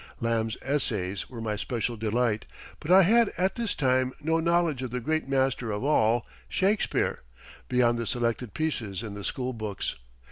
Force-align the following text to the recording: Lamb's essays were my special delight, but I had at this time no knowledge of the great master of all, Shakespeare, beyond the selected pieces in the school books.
Lamb's 0.19 0.57
essays 0.63 1.29
were 1.29 1.41
my 1.41 1.55
special 1.55 1.95
delight, 1.95 2.45
but 2.79 2.89
I 2.89 3.03
had 3.03 3.29
at 3.37 3.53
this 3.53 3.75
time 3.75 4.13
no 4.19 4.39
knowledge 4.39 4.81
of 4.81 4.89
the 4.89 4.99
great 4.99 5.27
master 5.27 5.69
of 5.71 5.83
all, 5.83 6.25
Shakespeare, 6.49 7.21
beyond 7.69 7.99
the 7.99 8.07
selected 8.07 8.55
pieces 8.55 9.03
in 9.03 9.13
the 9.13 9.23
school 9.23 9.53
books. 9.53 9.93